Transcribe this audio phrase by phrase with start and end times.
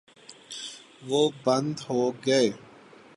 [1.07, 2.47] وہ بند ہو گئے۔